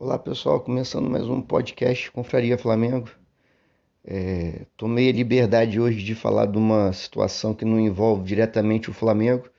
[0.00, 3.10] Olá pessoal, começando mais um podcast Confraria Flamengo.
[4.04, 8.92] É, tomei a liberdade hoje de falar de uma situação que não envolve diretamente o
[8.92, 9.50] Flamengo,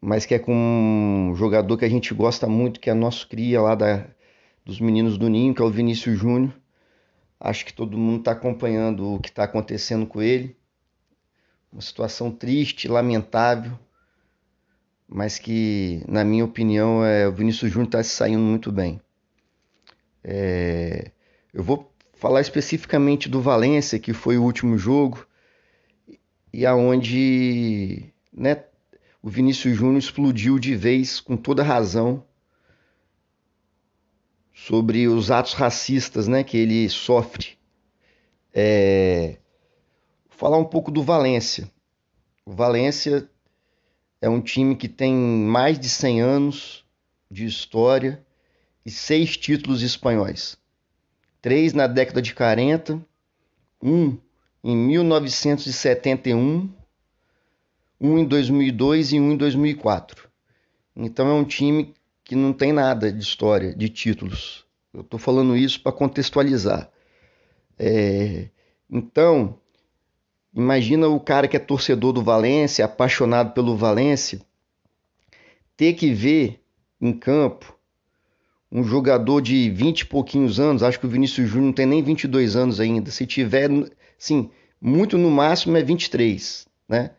[0.00, 3.60] mas que é com um jogador que a gente gosta muito, que é nosso cria
[3.60, 4.06] lá da,
[4.64, 6.54] dos meninos do Ninho, que é o Vinícius Júnior.
[7.40, 10.56] Acho que todo mundo está acompanhando o que está acontecendo com ele.
[11.72, 13.76] Uma situação triste, lamentável
[15.12, 18.98] mas que, na minha opinião, é, o Vinícius Júnior está se saindo muito bem.
[20.24, 21.10] É,
[21.52, 25.26] eu vou falar especificamente do Valência, que foi o último jogo,
[26.50, 28.64] e aonde né,
[29.22, 32.24] o Vinícius Júnior explodiu de vez, com toda razão,
[34.54, 37.58] sobre os atos racistas né, que ele sofre.
[38.54, 39.36] É,
[40.30, 41.70] falar um pouco do Valência.
[42.46, 43.28] O Valência
[44.22, 46.84] é um time que tem mais de 100 anos
[47.28, 48.24] de história
[48.86, 50.56] e seis títulos espanhóis.
[51.42, 53.04] Três na década de 40,
[53.82, 54.16] um
[54.62, 56.72] em 1971,
[58.00, 60.30] um em 2002 e um em 2004.
[60.94, 61.92] Então é um time
[62.22, 64.64] que não tem nada de história, de títulos.
[64.94, 66.88] Eu estou falando isso para contextualizar.
[67.76, 68.48] É...
[68.88, 69.58] Então,
[70.54, 74.40] Imagina o cara que é torcedor do Valência, apaixonado pelo Valência,
[75.76, 76.60] ter que ver
[77.00, 77.76] em campo
[78.70, 82.02] um jogador de 20 e pouquinhos anos, acho que o Vinícius Júnior não tem nem
[82.02, 83.68] 22 anos ainda, se tiver,
[84.16, 87.10] sim, muito no máximo é 23, né?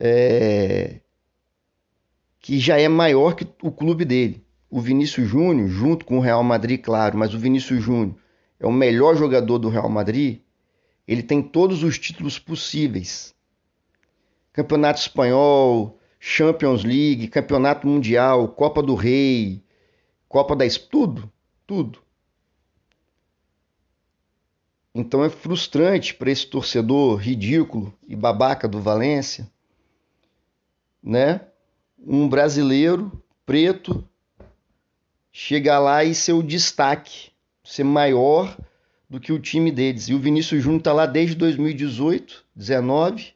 [0.00, 1.00] É...
[2.40, 4.44] Que já é maior que o clube dele.
[4.68, 8.16] O Vinícius Júnior, junto com o Real Madrid, claro, mas o Vinícius Júnior
[8.58, 10.40] é o melhor jogador do Real Madrid,
[11.12, 13.34] ele tem todos os títulos possíveis:
[14.52, 19.62] Campeonato Espanhol, Champions League, Campeonato Mundial, Copa do Rei,
[20.28, 21.30] Copa da tudo,
[21.66, 22.00] tudo.
[24.94, 29.50] Então é frustrante para esse torcedor ridículo e babaca do Valência,
[31.02, 31.42] né?
[31.98, 33.12] Um brasileiro
[33.44, 34.06] preto
[35.30, 37.30] chegar lá e ser o destaque,
[37.64, 38.56] ser maior
[39.12, 40.08] do que o time deles.
[40.08, 43.34] E o Vinícius Júnior está lá desde 2018, 19,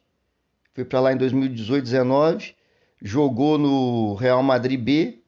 [0.73, 2.55] foi para lá em 2018, 19,
[2.99, 5.19] jogou no Real Madrid B.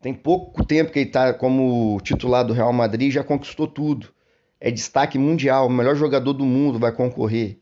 [0.00, 4.08] Tem pouco tempo que ele está como titular do Real Madrid, já conquistou tudo.
[4.60, 7.60] É destaque mundial, o melhor jogador do mundo vai concorrer.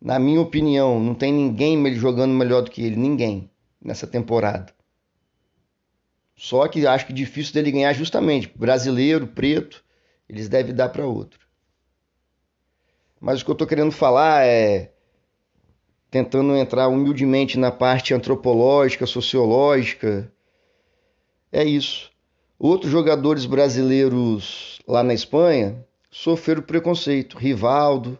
[0.00, 3.50] Na minha opinião, não tem ninguém jogando melhor do que ele, ninguém
[3.82, 4.72] nessa temporada.
[6.36, 9.84] Só que acho que difícil dele ganhar justamente brasileiro, preto
[10.28, 11.46] eles devem dar para outro.
[13.20, 14.92] Mas o que eu estou querendo falar é
[16.10, 20.32] tentando entrar humildemente na parte antropológica, sociológica.
[21.52, 22.10] É isso.
[22.58, 27.36] Outros jogadores brasileiros lá na Espanha sofreram preconceito.
[27.36, 28.18] Rivaldo,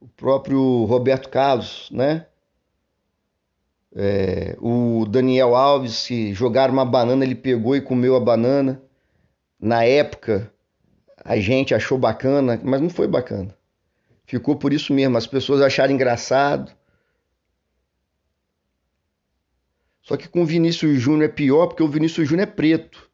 [0.00, 2.26] o próprio Roberto Carlos, né?
[3.92, 8.80] É, o Daniel Alves, se jogaram uma banana, ele pegou e comeu a banana.
[9.58, 10.52] Na época,
[11.24, 13.54] a gente achou bacana, mas não foi bacana.
[14.24, 16.72] Ficou por isso mesmo, as pessoas acharam engraçado.
[20.02, 23.10] Só que com o Vinícius Júnior é pior, porque o Vinícius Júnior é preto.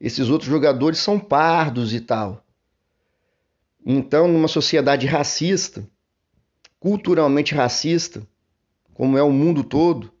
[0.00, 2.44] Esses outros jogadores são pardos e tal.
[3.86, 5.86] Então, numa sociedade racista,
[6.80, 8.26] culturalmente racista,
[8.92, 10.12] como é o mundo todo,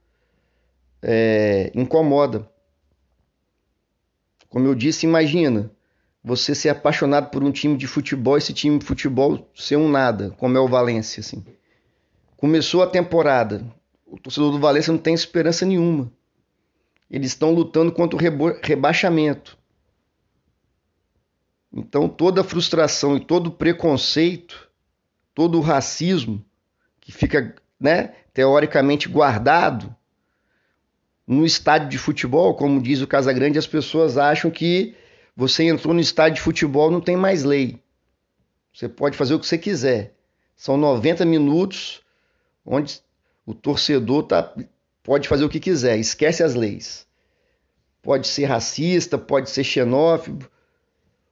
[1.02, 2.48] é, incomoda.
[4.48, 5.70] Como eu disse, imagina
[6.24, 10.30] você ser apaixonado por um time de futebol, esse time de futebol ser um nada,
[10.38, 11.44] como é o Valência, assim.
[12.34, 13.62] Começou a temporada,
[14.06, 16.10] o torcedor do Valência não tem esperança nenhuma.
[17.10, 19.58] Eles estão lutando contra o rebaixamento.
[21.70, 24.70] Então toda a frustração e todo o preconceito,
[25.34, 26.42] todo o racismo
[27.00, 29.94] que fica, né, teoricamente guardado
[31.26, 34.94] no estádio de futebol, como diz o Casagrande, as pessoas acham que
[35.36, 37.82] você entrou no estádio de futebol, não tem mais lei.
[38.72, 40.14] Você pode fazer o que você quiser.
[40.56, 42.02] São 90 minutos
[42.64, 43.00] onde
[43.44, 44.54] o torcedor tá,
[45.02, 47.06] pode fazer o que quiser, esquece as leis.
[48.02, 50.48] Pode ser racista, pode ser xenófobo,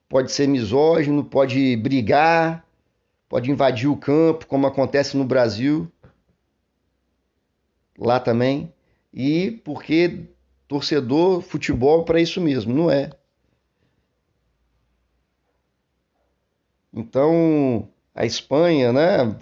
[0.09, 2.67] pode ser misógino, pode brigar,
[3.29, 5.91] pode invadir o campo, como acontece no Brasil,
[7.99, 8.73] lá também.
[9.13, 10.27] E porque
[10.67, 13.11] torcedor, futebol para isso mesmo, não é.
[16.93, 19.37] Então, a Espanha, né,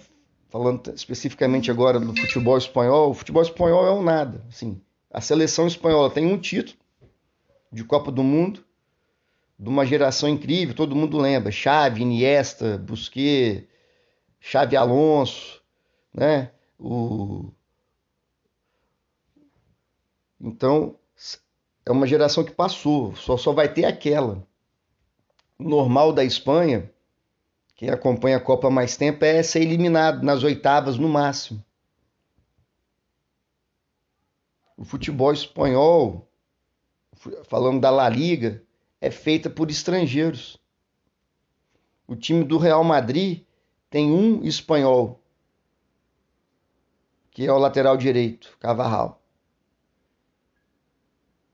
[0.49, 4.81] falando especificamente agora do futebol espanhol, o futebol espanhol é um nada, assim.
[5.09, 6.77] A seleção espanhola tem um título,
[7.71, 8.63] de Copa do Mundo,
[9.57, 11.51] de uma geração incrível, todo mundo lembra.
[11.51, 13.65] Xavi, Iniesta, Busquets,
[14.39, 15.61] Xavi Alonso,
[16.13, 16.51] né?
[16.79, 17.51] O...
[20.39, 20.95] Então,
[21.85, 24.45] é uma geração que passou, só, só vai ter aquela.
[25.59, 26.91] O normal da Espanha,
[27.81, 31.65] quem acompanha a Copa há mais tempo, é ser eliminado nas oitavas no máximo.
[34.77, 36.29] O futebol espanhol,
[37.45, 38.63] falando da La Liga,
[39.01, 40.61] é feita por estrangeiros.
[42.05, 43.45] O time do Real Madrid
[43.89, 45.19] tem um espanhol,
[47.31, 49.19] que é o lateral direito, Cavarral.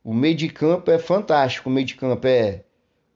[0.03, 1.69] O meio de campo é fantástico.
[1.69, 2.65] O meio de campo é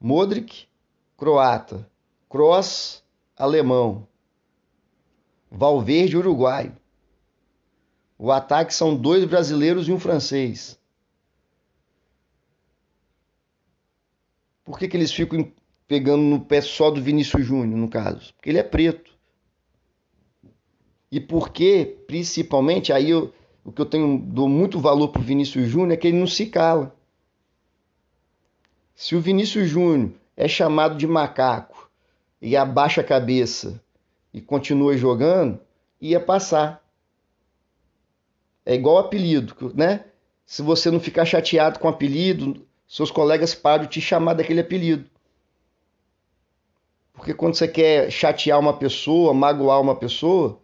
[0.00, 0.66] Modric,
[1.14, 1.86] croata,
[2.30, 3.01] Kroos,
[3.36, 4.06] alemão,
[5.54, 6.74] Valverde, uruguaio.
[8.18, 10.80] O ataque são dois brasileiros e um francês.
[14.64, 15.52] Por que, que eles ficam
[15.86, 18.32] pegando no pé só do Vinícius Júnior, no caso?
[18.34, 19.12] Porque ele é preto.
[21.10, 25.68] E porque, principalmente, aí eu, o que eu tenho dou muito valor para o Vinícius
[25.68, 26.96] Júnior é que ele não se cala.
[28.94, 31.71] Se o Vinícius Júnior é chamado de macaco
[32.42, 33.80] e abaixa a cabeça
[34.34, 35.60] e continua jogando,
[36.00, 36.82] ia passar.
[38.66, 40.06] É igual apelido, né?
[40.44, 44.60] Se você não ficar chateado com o apelido, seus colegas param de te chamar daquele
[44.60, 45.08] apelido.
[47.12, 50.60] Porque quando você quer chatear uma pessoa, magoar uma pessoa,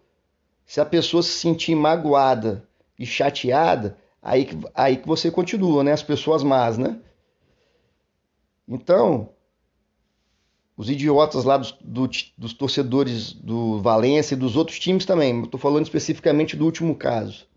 [0.66, 2.66] se a pessoa se sentir magoada
[2.98, 5.92] e chateada, aí que, aí que você continua, né?
[5.92, 7.00] As pessoas más, né?
[8.66, 9.30] Então,
[10.78, 12.08] os idiotas lá dos, do,
[12.38, 17.48] dos torcedores do Valência e dos outros times também, estou falando especificamente do último caso.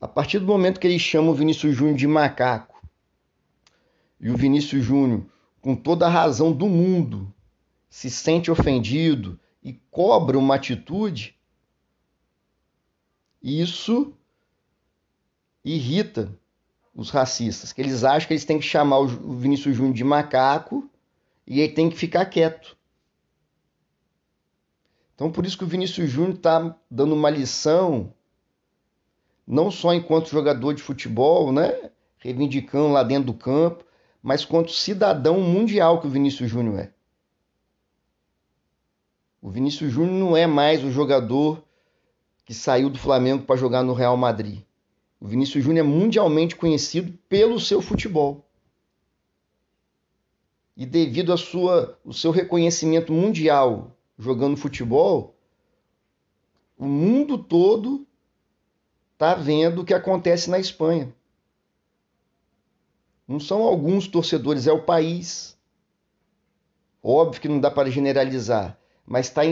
[0.00, 2.80] A partir do momento que eles chamam o Vinícius Júnior de macaco,
[4.20, 5.26] e o Vinícius Júnior,
[5.60, 7.34] com toda a razão do mundo,
[7.88, 11.34] se sente ofendido e cobra uma atitude,
[13.42, 14.12] isso
[15.64, 16.32] irrita
[16.94, 20.89] os racistas, que eles acham que eles têm que chamar o Vinícius Júnior de macaco
[21.46, 22.76] e ele tem que ficar quieto.
[25.14, 28.12] Então por isso que o Vinícius Júnior está dando uma lição
[29.46, 33.84] não só enquanto jogador de futebol, né, reivindicando lá dentro do campo,
[34.22, 36.92] mas quanto cidadão mundial que o Vinícius Júnior é.
[39.42, 41.64] O Vinícius Júnior não é mais o jogador
[42.44, 44.62] que saiu do Flamengo para jogar no Real Madrid.
[45.18, 48.46] O Vinícius Júnior é mundialmente conhecido pelo seu futebol.
[50.80, 55.36] E devido ao seu reconhecimento mundial jogando futebol,
[56.74, 58.06] o mundo todo
[59.12, 61.14] está vendo o que acontece na Espanha.
[63.28, 65.54] Não são alguns torcedores, é o país.
[67.02, 69.42] Óbvio que não dá para generalizar, mas está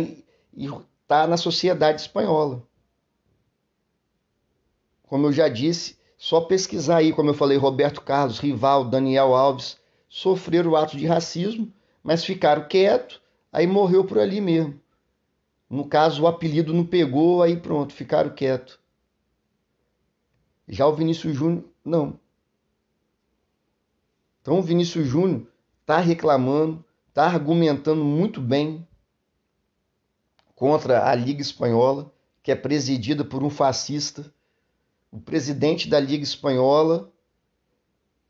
[1.07, 2.63] tá na sociedade espanhola.
[5.03, 9.77] Como eu já disse, só pesquisar aí, como eu falei, Roberto Carlos, Rival, Daniel Alves,
[10.09, 11.73] sofreram o ato de racismo,
[12.03, 13.21] mas ficaram quietos,
[13.53, 14.81] aí morreu por ali mesmo.
[15.69, 18.79] No caso, o apelido não pegou, aí pronto, ficaram quietos.
[20.67, 22.19] Já o Vinícius Júnior, não.
[24.41, 25.47] Então o Vinícius Júnior
[25.81, 28.87] está reclamando, está argumentando muito bem
[30.55, 32.11] contra a Liga Espanhola,
[32.43, 34.33] que é presidida por um fascista.
[35.11, 37.13] O presidente da Liga Espanhola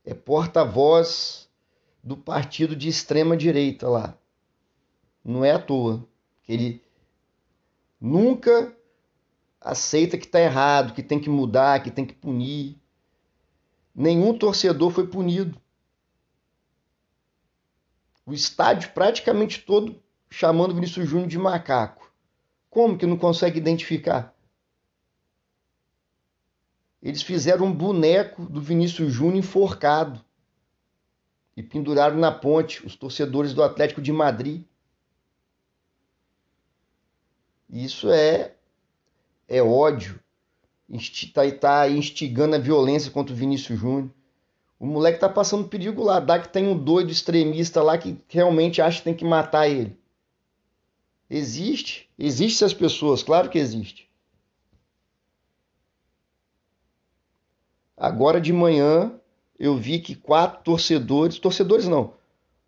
[0.05, 1.48] é porta-voz
[2.03, 4.17] do partido de extrema direita lá.
[5.25, 6.09] Não é à toa
[6.49, 6.83] ele
[8.01, 8.75] nunca
[9.61, 12.81] aceita que está errado, que tem que mudar, que tem que punir.
[13.95, 15.61] Nenhum torcedor foi punido.
[18.25, 22.11] O estádio praticamente todo chamando Vinícius Júnior de macaco.
[22.71, 24.35] Como que não consegue identificar?
[27.03, 30.25] Eles fizeram um boneco do Vinícius Júnior enforcado
[31.59, 34.63] e penduraram na ponte os torcedores do Atlético de Madrid.
[37.69, 38.55] Isso é
[39.49, 40.21] é ódio,
[40.89, 44.09] está tá instigando a violência contra o Vinícius Júnior.
[44.79, 46.21] O moleque tá passando perigo lá.
[46.21, 49.99] Dá que tem um doido extremista lá que realmente acha que tem que matar ele.
[51.29, 52.09] Existe.
[52.17, 54.09] Existem essas pessoas, claro que existe.
[57.97, 59.18] Agora de manhã
[59.59, 62.15] eu vi que quatro torcedores, torcedores não,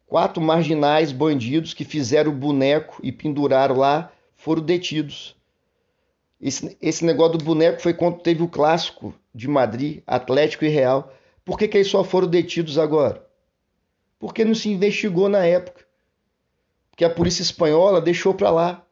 [0.07, 5.37] quatro marginais bandidos que fizeram o boneco e penduraram lá foram detidos.
[6.41, 11.13] Esse, esse negócio do boneco foi quando teve o clássico de Madrid, Atlético e Real.
[11.45, 13.25] Por que, que eles só foram detidos agora?
[14.19, 15.87] Porque não se investigou na época.
[16.91, 18.87] Porque a polícia espanhola deixou para lá.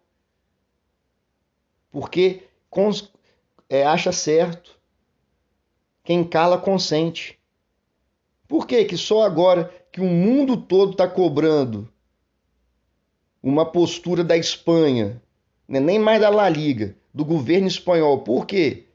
[1.91, 3.11] Porque cons,
[3.69, 4.79] é, acha certo.
[6.05, 7.38] Quem cala consente.
[8.49, 11.87] Por que, que só agora que o mundo todo está cobrando
[13.43, 15.23] uma postura da Espanha,
[15.69, 15.79] né?
[15.79, 18.23] nem mais da La Liga, do governo espanhol?
[18.23, 18.87] Por quê?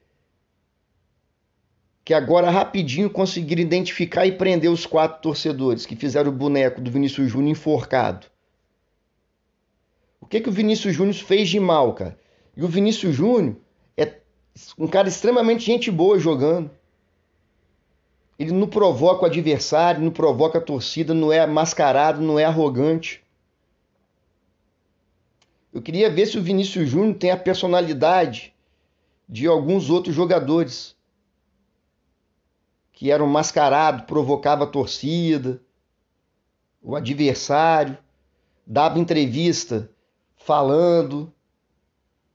[2.03, 6.91] Que agora rapidinho conseguiram identificar e prender os quatro torcedores que fizeram o boneco do
[6.91, 8.27] Vinícius Júnior enforcado.
[10.19, 12.17] O que, que o Vinícius Júnior fez de mal, cara?
[12.57, 13.55] E o Vinícius Júnior
[13.95, 14.19] é
[14.79, 16.71] um cara extremamente gente boa jogando.
[18.37, 23.23] Ele não provoca o adversário, não provoca a torcida, não é mascarado, não é arrogante.
[25.71, 28.53] Eu queria ver se o Vinícius Júnior tem a personalidade
[29.29, 30.95] de alguns outros jogadores
[32.91, 35.61] que eram mascarados, provocava a torcida,
[36.81, 37.97] o adversário,
[38.65, 39.89] dava entrevista
[40.35, 41.31] falando,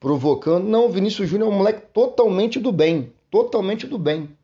[0.01, 0.67] provocando.
[0.67, 4.38] Não, o Vinícius Júnior é um moleque totalmente do bem, totalmente do bem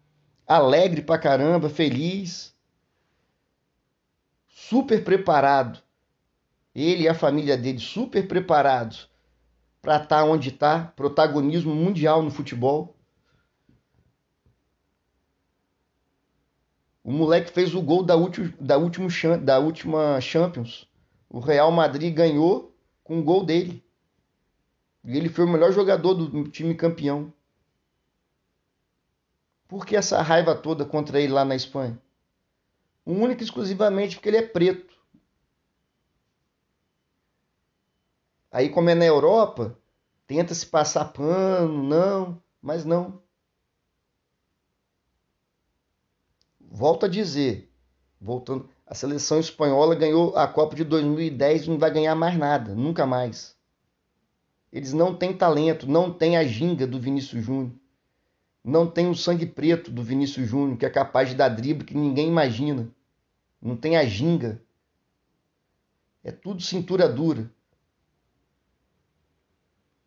[0.47, 2.55] alegre pra caramba, feliz,
[4.49, 5.83] super preparado.
[6.75, 9.09] Ele e a família dele super preparados
[9.81, 12.97] para estar tá onde está, protagonismo mundial no futebol.
[17.05, 20.89] O moleque fez o gol da, última, da, última, da última Champions.
[21.29, 22.75] O Real Madrid ganhou
[23.05, 23.85] com o gol dele.
[25.05, 27.31] E ele foi o melhor jogador do time campeão.
[29.67, 31.99] Por que essa raiva toda contra ele lá na Espanha?
[33.05, 34.95] Única e exclusivamente porque ele é preto.
[38.51, 39.77] Aí, como é na Europa,
[40.27, 43.21] tenta se passar pano, não, mas não.
[46.61, 47.71] Volto a dizer,
[48.21, 52.75] voltando, a seleção espanhola ganhou a Copa de 2010 e não vai ganhar mais nada,
[52.75, 53.57] nunca mais.
[54.73, 57.73] Eles não têm talento, não têm a ginga do Vinícius Júnior
[58.65, 61.95] não tem o sangue preto do Vinícius Júnior, que é capaz de dar drible que
[61.95, 62.89] ninguém imagina.
[63.61, 64.63] Não tem a ginga.
[66.23, 67.53] É tudo cintura dura.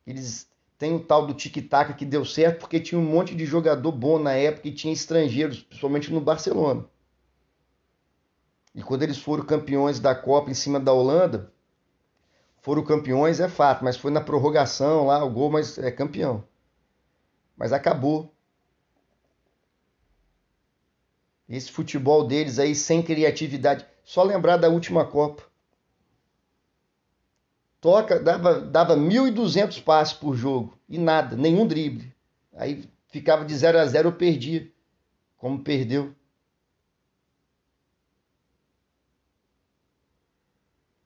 [0.07, 0.49] Eles
[0.79, 4.17] têm o tal do tic-tac que deu certo porque tinha um monte de jogador bom
[4.17, 6.85] na época e tinha estrangeiros, principalmente no Barcelona.
[8.73, 11.51] E quando eles foram campeões da Copa em cima da Holanda,
[12.61, 16.43] foram campeões, é fato, mas foi na prorrogação lá, o gol, mas é campeão.
[17.55, 18.33] Mas acabou.
[21.49, 23.85] Esse futebol deles aí sem criatividade.
[24.03, 25.43] Só lembrar da última Copa.
[27.79, 30.77] Toca, dava, dava 1.200 passos por jogo.
[30.89, 32.13] E nada, nenhum drible.
[32.53, 34.69] Aí ficava de 0 a 0 eu perdia.
[35.37, 36.13] Como perdeu.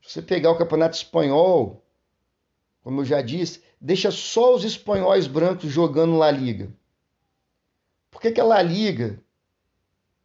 [0.02, 1.86] Se você pegar o Campeonato Espanhol,
[2.82, 6.74] como eu já disse, deixa só os espanhóis brancos jogando La Liga.
[8.10, 9.22] Por que, que a La Liga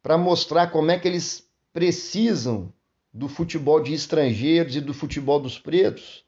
[0.07, 2.71] para mostrar como é que eles precisam
[3.11, 6.23] do futebol de estrangeiros e do futebol dos pretos.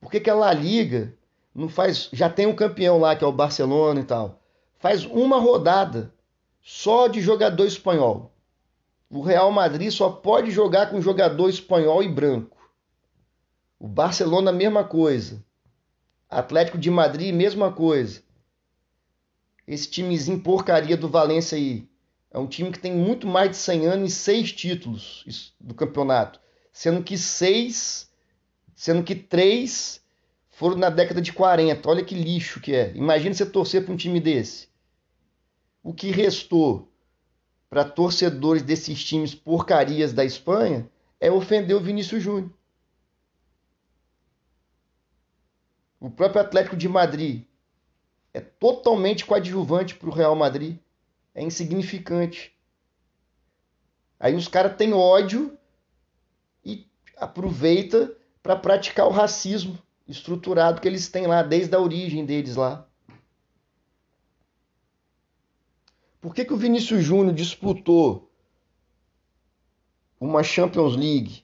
[0.00, 1.16] Por que, que a La Liga
[1.54, 2.08] não faz.
[2.12, 4.42] Já tem um campeão lá, que é o Barcelona e tal.
[4.80, 6.12] Faz uma rodada
[6.60, 8.34] só de jogador espanhol.
[9.08, 12.56] O Real Madrid só pode jogar com jogador espanhol e branco.
[13.78, 15.44] O Barcelona, mesma coisa.
[16.28, 18.20] Atlético de Madrid, mesma coisa.
[19.64, 21.91] Esse timezinho porcaria do Valência aí.
[22.32, 26.40] É um time que tem muito mais de 100 anos e seis títulos do campeonato,
[26.72, 28.10] sendo que seis,
[28.74, 30.02] sendo que três
[30.48, 31.86] foram na década de 40.
[31.86, 32.90] Olha que lixo que é.
[32.96, 34.68] Imagina você torcer para um time desse.
[35.82, 36.90] O que restou
[37.68, 40.88] para torcedores desses times porcarias da Espanha
[41.20, 42.50] é ofender o Vinícius Júnior.
[46.00, 47.44] O próprio Atlético de Madrid
[48.32, 50.78] é totalmente coadjuvante para o Real Madrid
[51.34, 52.54] é insignificante.
[54.18, 55.56] Aí os caras têm ódio
[56.64, 56.86] e
[57.16, 62.86] aproveita para praticar o racismo estruturado que eles têm lá desde a origem deles lá.
[66.20, 68.30] Por que, que o Vinícius Júnior disputou
[70.20, 71.42] uma Champions League,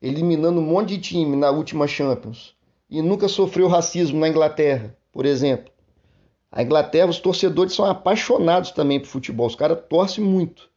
[0.00, 2.56] eliminando um monte de time na última Champions,
[2.88, 5.70] e nunca sofreu racismo na Inglaterra, por exemplo?
[6.50, 10.70] A Inglaterra, os torcedores são apaixonados também por futebol, os caras torcem muito.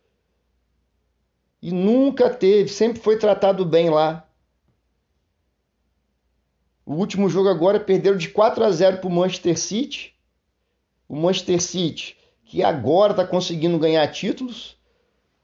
[1.62, 4.28] E nunca teve, sempre foi tratado bem lá.
[6.86, 10.14] O último jogo agora perderam de 4 a 0 para o Manchester City.
[11.08, 14.78] O Manchester City, que agora está conseguindo ganhar títulos,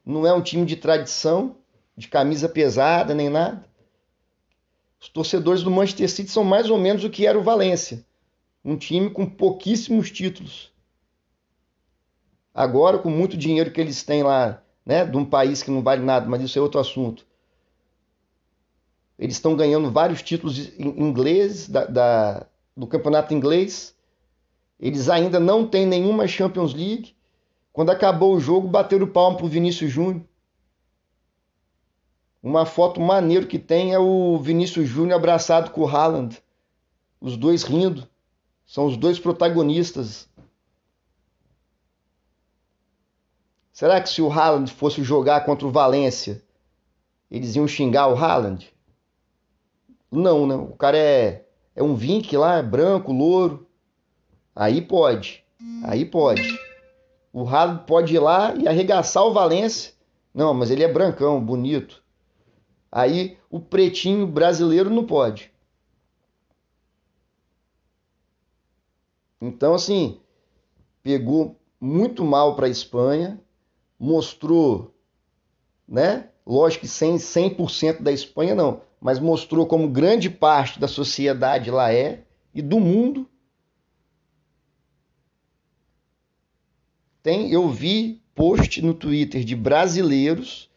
[0.04, 1.56] não é um time de tradição,
[1.96, 3.64] de camisa pesada nem nada.
[5.00, 8.04] Os torcedores do Manchester City são mais ou menos o que era o Valência,
[8.64, 10.72] um time com pouquíssimos títulos.
[12.54, 16.02] Agora, com muito dinheiro que eles têm lá, né, de um país que não vale
[16.02, 17.26] nada, mas isso é outro assunto.
[19.18, 22.46] Eles estão ganhando vários títulos ingleses da, da,
[22.76, 23.94] do campeonato inglês.
[24.78, 27.16] Eles ainda não têm nenhuma Champions League.
[27.72, 30.22] Quando acabou o jogo, bateram o palmo pro Vinícius Júnior.
[32.40, 36.40] Uma foto maneiro que tem é o Vinícius Júnior abraçado com o Haaland.
[37.20, 38.08] Os dois rindo.
[38.68, 40.28] São os dois protagonistas.
[43.72, 46.42] Será que se o Haaland fosse jogar contra o Valência,
[47.30, 48.70] eles iam xingar o Haaland?
[50.12, 50.54] Não, né?
[50.54, 53.66] O cara é, é um Vink lá, é branco, louro.
[54.54, 55.42] Aí pode.
[55.84, 56.46] Aí pode.
[57.32, 59.94] O Haaland pode ir lá e arregaçar o Valência.
[60.34, 62.02] Não, mas ele é brancão, bonito.
[62.92, 65.50] Aí o pretinho brasileiro não pode.
[69.40, 70.20] Então, assim,
[71.02, 73.40] pegou muito mal para a Espanha,
[73.98, 74.94] mostrou,
[75.86, 76.28] né?
[76.46, 81.92] Lógico que sem 100% da Espanha não, mas mostrou como grande parte da sociedade lá
[81.92, 83.28] é e do mundo.
[87.22, 90.70] Tem, eu vi post no Twitter de brasileiros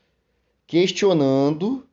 [0.68, 1.88] questionando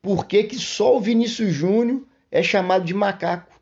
[0.00, 3.57] por que, que só o Vinícius Júnior é chamado de macaco.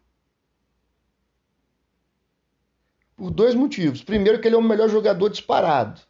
[3.16, 4.02] Por dois motivos.
[4.02, 6.00] Primeiro, que ele é o melhor jogador disparado.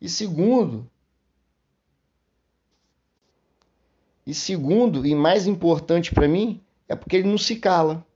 [0.00, 0.88] E segundo,
[4.24, 8.06] e segundo e mais importante para mim, é porque ele não se cala.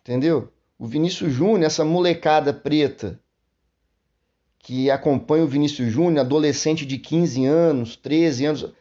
[0.00, 0.52] Entendeu?
[0.78, 3.20] O Vinícius Júnior, essa molecada preta
[4.58, 8.72] que acompanha o Vinícius Júnior, adolescente de 15 anos, 13 anos,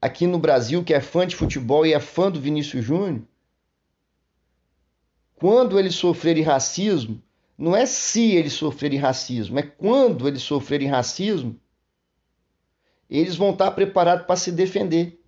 [0.00, 3.22] aqui no Brasil, que é fã de futebol e é fã do Vinícius Júnior,
[5.34, 7.22] quando eles sofrerem racismo,
[7.56, 11.58] não é se eles sofrerem racismo, é quando eles sofrerem racismo,
[13.08, 15.20] eles vão estar preparados para se defender.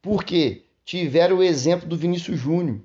[0.00, 0.64] Por quê?
[0.84, 2.80] Tiveram o exemplo do Vinícius Júnior.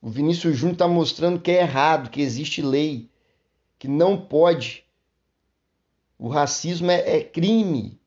[0.00, 3.10] O Vinícius Júnior está mostrando que é errado, que existe lei,
[3.78, 4.84] que não pode.
[6.18, 7.99] O racismo é, é crime.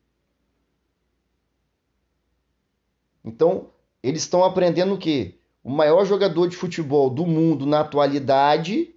[3.24, 3.70] Então,
[4.02, 5.38] eles estão aprendendo o quê?
[5.64, 8.94] o maior jogador de futebol do mundo na atualidade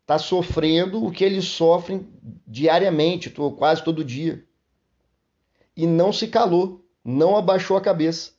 [0.00, 2.08] está sofrendo o que eles sofrem
[2.44, 4.44] diariamente, quase todo dia.
[5.76, 8.32] E não se calou, não abaixou a cabeça.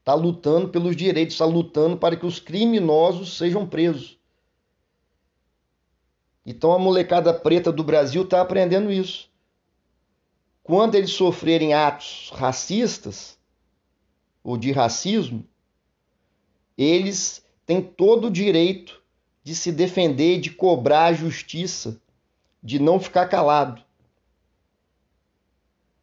[0.00, 4.18] Está lutando pelos direitos, está lutando para que os criminosos sejam presos.
[6.44, 9.28] Então a molecada preta do Brasil está aprendendo isso.
[10.66, 13.38] Quando eles sofrerem atos racistas,
[14.42, 15.46] ou de racismo,
[16.76, 19.00] eles têm todo o direito
[19.44, 22.00] de se defender, de cobrar a justiça,
[22.60, 23.80] de não ficar calado.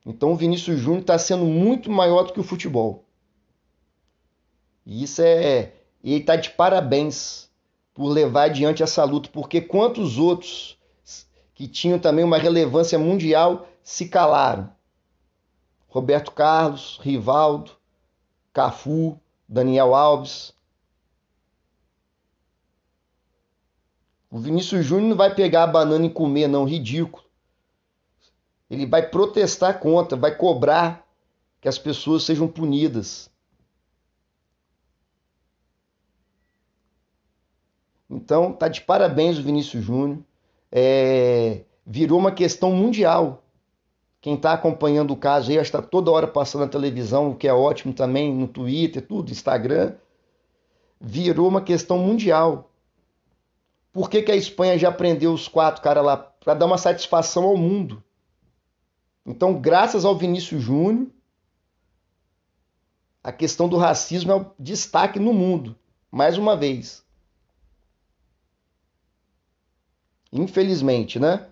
[0.06, 3.04] Então o Vinícius Júnior está sendo muito maior do que o futebol.
[4.86, 5.74] E isso é.
[6.02, 7.50] Ele está de parabéns
[7.94, 10.78] por levar adiante essa luta, porque quantos outros
[11.54, 14.72] que tinham também uma relevância mundial se calaram?
[15.88, 17.72] Roberto Carlos, Rivaldo,
[18.52, 20.54] Cafu, Daniel Alves.
[24.32, 27.24] O Vinícius Júnior não vai pegar a banana e comer, não, ridículo.
[28.70, 31.08] Ele vai protestar contra, vai cobrar
[31.62, 33.30] que as pessoas sejam punidas.
[38.10, 40.20] Então, tá de parabéns o Vinícius Júnior.
[40.72, 43.43] É, virou uma questão mundial.
[44.24, 47.54] Quem está acompanhando o caso aí está toda hora passando na televisão, o que é
[47.54, 49.96] ótimo também, no Twitter, tudo, Instagram.
[50.98, 52.72] Virou uma questão mundial.
[53.92, 56.16] Por que, que a Espanha já prendeu os quatro caras lá?
[56.16, 58.02] Para dar uma satisfação ao mundo.
[59.26, 61.08] Então, graças ao Vinícius Júnior,
[63.22, 65.78] a questão do racismo é o destaque no mundo,
[66.10, 67.04] mais uma vez.
[70.32, 71.50] Infelizmente, né?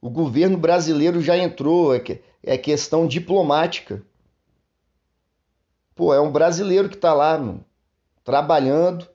[0.00, 2.02] O governo brasileiro já entrou, é,
[2.42, 4.02] é questão diplomática.
[5.94, 7.64] Pô, é um brasileiro que está lá, mano,
[8.24, 9.06] trabalhando,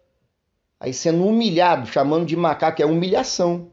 [0.80, 3.72] aí sendo humilhado, chamando de macaco, é humilhação.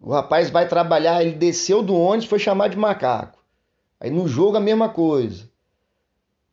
[0.00, 3.42] O rapaz vai trabalhar, ele desceu do ônibus, foi chamado de macaco.
[4.00, 5.48] Aí no jogo a mesma coisa.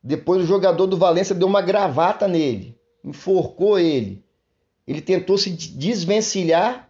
[0.02, 4.24] Depois o jogador do Valência deu uma gravata nele, enforcou ele.
[4.86, 6.89] Ele tentou se desvencilhar.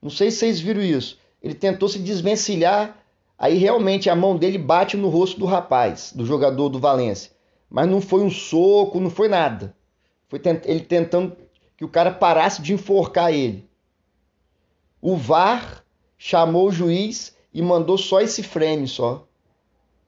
[0.00, 1.18] Não sei se vocês viram isso.
[1.42, 2.96] Ele tentou se desvencilhar.
[3.38, 7.32] Aí realmente a mão dele bate no rosto do rapaz, do jogador do Valência.
[7.70, 9.74] Mas não foi um soco, não foi nada.
[10.28, 11.36] Foi ele tentando
[11.76, 13.68] que o cara parasse de enforcar ele.
[15.00, 15.82] O VAR
[16.18, 19.26] chamou o juiz e mandou só esse frame só.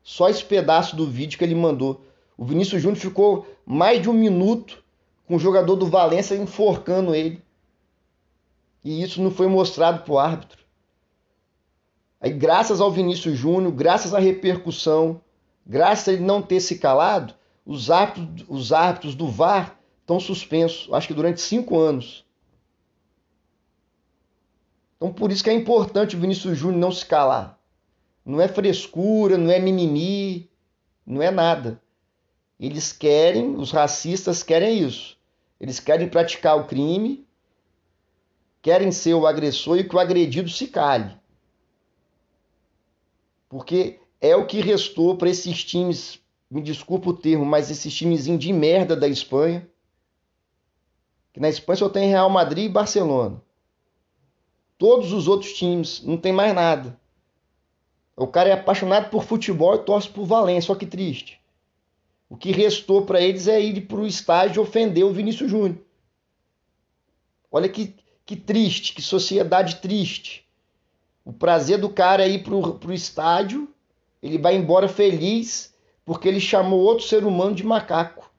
[0.03, 2.05] Só esse pedaço do vídeo que ele mandou.
[2.37, 4.83] O Vinícius Júnior ficou mais de um minuto
[5.27, 7.42] com o jogador do Valência enforcando ele.
[8.85, 10.63] E isso não foi mostrado para o árbitro.
[12.21, 15.21] Aí, graças ao Vinícius Júnior, graças à repercussão,
[15.67, 20.93] graças a ele não ter se calado, os árbitros, os árbitros do VAR estão suspensos,
[20.93, 22.25] acho que durante cinco anos.
[24.97, 27.59] Então, por isso que é importante o Vinícius Júnior não se calar.
[28.25, 30.49] Não é frescura, não é mimimi,
[31.05, 31.83] não é nada.
[32.59, 35.19] Eles querem, os racistas querem isso.
[35.59, 37.27] Eles querem praticar o crime,
[38.63, 41.15] querem ser o agressor e que o agredido se cale.
[43.49, 48.41] Porque é o que restou para esses times, me desculpa o termo, mas esses timezinhos
[48.41, 49.69] de merda da Espanha.
[51.33, 53.43] Que na Espanha só tem Real Madrid e Barcelona.
[54.79, 56.99] Todos os outros times, não tem mais nada.
[58.17, 61.41] O cara é apaixonado por futebol e torce por Valência, só que triste.
[62.29, 65.79] O que restou para eles é ir para o estádio ofender o Vinícius Júnior.
[67.51, 67.95] Olha que,
[68.33, 70.49] que triste, que sociedade triste.
[71.23, 73.69] O prazer do cara é ir para o estádio,
[74.23, 78.33] ele vai embora feliz porque ele chamou outro ser humano de macaco.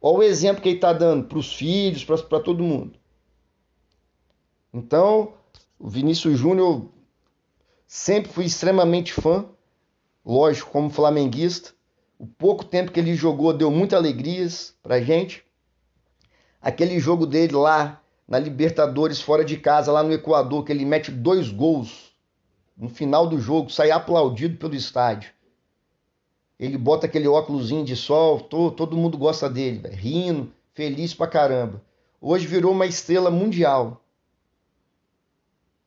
[0.00, 2.98] Olha o exemplo que ele está dando para os filhos, para todo mundo.
[4.74, 5.34] Então,
[5.78, 6.88] o Vinícius Júnior
[7.86, 9.46] sempre fui extremamente fã,
[10.26, 11.70] lógico, como flamenguista.
[12.18, 15.44] O pouco tempo que ele jogou deu muitas alegrias pra gente.
[16.60, 18.01] Aquele jogo dele lá
[18.32, 22.14] na Libertadores, fora de casa, lá no Equador, que ele mete dois gols
[22.74, 25.30] no final do jogo, sai aplaudido pelo estádio.
[26.58, 31.84] Ele bota aquele óculosinho de sol, todo, mundo gosta dele, véio, rindo, feliz pra caramba.
[32.18, 34.02] Hoje virou uma estrela mundial.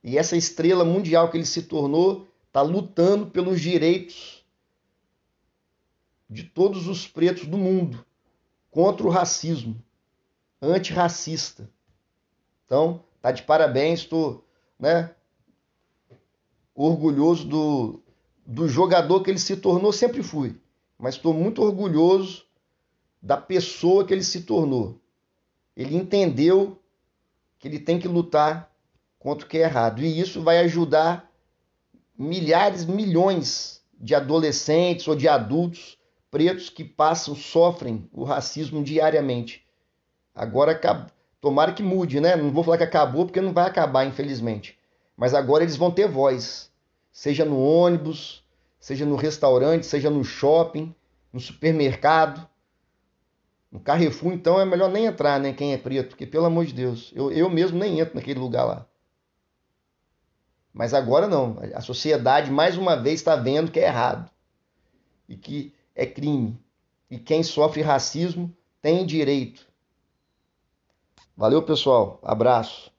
[0.03, 4.45] E essa estrela mundial que ele se tornou está lutando pelos direitos
[6.29, 8.05] de todos os pretos do mundo
[8.69, 9.83] contra o racismo,
[10.61, 11.73] antirracista.
[12.65, 14.43] Então, tá de parabéns, estou
[14.79, 15.13] né,
[16.73, 18.03] orgulhoso do,
[18.45, 20.59] do jogador que ele se tornou, sempre fui,
[20.97, 22.45] mas estou muito orgulhoso
[23.21, 24.99] da pessoa que ele se tornou.
[25.75, 26.79] Ele entendeu
[27.59, 28.71] que ele tem que lutar
[29.17, 30.03] contra o que é errado.
[30.03, 31.31] E isso vai ajudar
[32.17, 35.97] milhares, milhões de adolescentes ou de adultos
[36.29, 39.65] pretos que passam, sofrem o racismo diariamente.
[40.33, 40.79] Agora,
[41.45, 42.35] tomara que mude, né?
[42.35, 44.79] Não vou falar que acabou, porque não vai acabar, infelizmente.
[45.15, 46.71] Mas agora eles vão ter voz,
[47.11, 48.43] seja no ônibus,
[48.79, 50.93] seja no restaurante, seja no shopping,
[51.31, 52.49] no supermercado.
[53.71, 55.53] No Carrefour, então, é melhor nem entrar, né?
[55.53, 58.63] Quem é preto, porque, pelo amor de Deus, eu, eu mesmo nem entro naquele lugar
[58.63, 58.87] lá.
[60.73, 61.59] Mas agora não.
[61.75, 64.31] A sociedade, mais uma vez, está vendo que é errado
[65.29, 66.59] e que é crime.
[67.07, 69.67] E quem sofre racismo tem direito.
[71.37, 72.19] Valeu, pessoal.
[72.23, 72.94] Abraço.